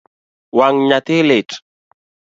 [0.57, 1.49] Wang’ nyathi lit?